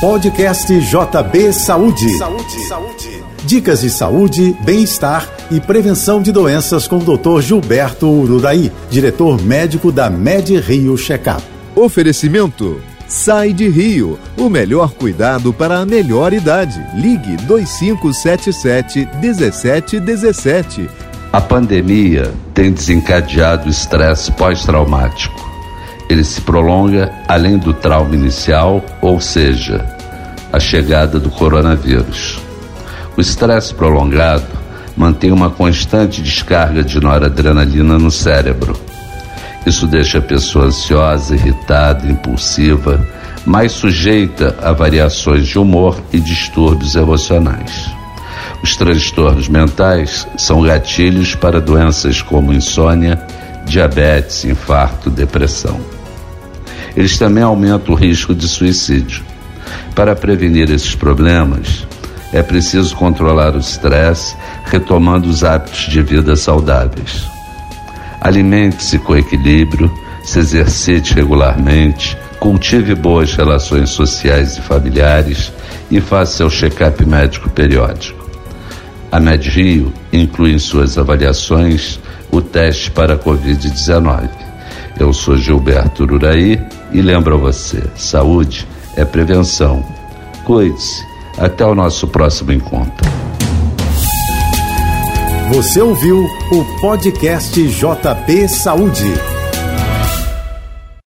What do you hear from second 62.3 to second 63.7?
é preciso controlar o